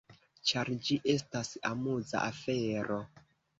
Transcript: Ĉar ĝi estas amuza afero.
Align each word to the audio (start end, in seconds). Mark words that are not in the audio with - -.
Ĉar 0.51 0.71
ĝi 0.87 0.97
estas 1.13 1.53
amuza 1.73 2.25
afero. 2.33 3.01